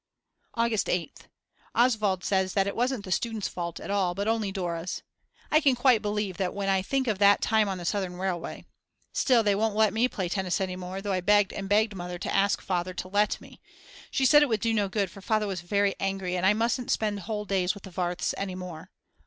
August 0.55 0.87
8th. 0.87 1.27
Oswald 1.75 2.23
says 2.23 2.53
that 2.55 2.65
it 2.65 2.75
wasn't 2.75 3.05
the 3.05 3.11
student's 3.11 3.47
fault 3.47 3.79
at 3.79 3.91
all 3.91 4.15
but 4.15 4.27
only 4.27 4.51
Dora's. 4.51 5.03
I 5.51 5.59
can 5.61 5.75
quite 5.75 6.01
believe 6.01 6.37
that 6.37 6.55
when 6.55 6.69
I 6.69 6.81
think 6.81 7.05
of 7.07 7.19
that 7.19 7.39
time 7.39 7.69
on 7.69 7.77
the 7.77 7.85
Southern 7.85 8.17
Railway. 8.17 8.65
Still, 9.13 9.43
they 9.43 9.53
won't 9.53 9.75
let 9.75 9.93
me 9.93 10.07
play 10.07 10.27
tennis 10.27 10.59
any 10.59 10.75
more, 10.75 11.03
though 11.03 11.11
I 11.13 11.21
begged 11.21 11.53
and 11.53 11.69
begged 11.69 11.93
Mother 11.95 12.17
to 12.17 12.33
ask 12.35 12.61
Father 12.63 12.95
to 12.95 13.09
let 13.09 13.39
me. 13.39 13.61
She 14.09 14.25
said 14.25 14.41
it 14.41 14.49
would 14.49 14.59
do 14.61 14.73
no 14.73 14.89
good 14.89 15.11
for 15.11 15.21
Father 15.21 15.45
was 15.45 15.61
very 15.61 15.93
angry 15.99 16.35
and 16.35 16.47
I 16.47 16.53
mustn't 16.55 16.89
spend 16.89 17.19
whole 17.19 17.45
days 17.45 17.75
with 17.75 17.83
the 17.83 17.91
Warths 17.95 18.33
any 18.39 18.55
more. 18.55 18.89